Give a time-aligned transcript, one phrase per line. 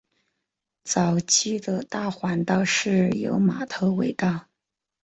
[0.83, 4.47] 早期的大环道是由马头围道。